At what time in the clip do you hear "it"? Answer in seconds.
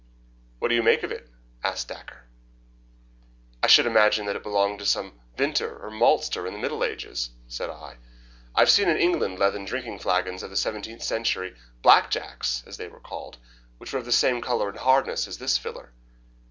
1.11-1.29, 4.35-4.41